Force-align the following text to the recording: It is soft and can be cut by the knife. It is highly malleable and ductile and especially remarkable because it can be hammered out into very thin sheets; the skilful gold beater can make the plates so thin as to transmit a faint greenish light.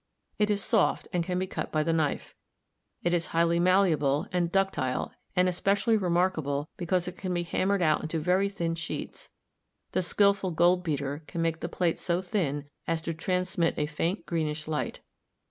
It 0.39 0.49
is 0.49 0.63
soft 0.63 1.07
and 1.13 1.23
can 1.23 1.37
be 1.37 1.45
cut 1.45 1.71
by 1.71 1.83
the 1.83 1.93
knife. 1.93 2.33
It 3.03 3.13
is 3.13 3.27
highly 3.37 3.59
malleable 3.59 4.25
and 4.33 4.51
ductile 4.51 5.11
and 5.35 5.47
especially 5.47 5.95
remarkable 5.95 6.69
because 6.75 7.07
it 7.07 7.17
can 7.19 7.35
be 7.35 7.43
hammered 7.43 7.83
out 7.83 8.01
into 8.01 8.17
very 8.17 8.49
thin 8.49 8.73
sheets; 8.73 9.29
the 9.91 10.01
skilful 10.01 10.49
gold 10.49 10.83
beater 10.83 11.21
can 11.27 11.43
make 11.43 11.59
the 11.59 11.69
plates 11.69 12.01
so 12.01 12.19
thin 12.19 12.67
as 12.87 13.03
to 13.03 13.13
transmit 13.13 13.77
a 13.77 13.85
faint 13.85 14.25
greenish 14.25 14.67
light. 14.67 15.01